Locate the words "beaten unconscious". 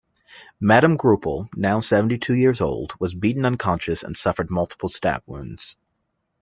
3.13-4.01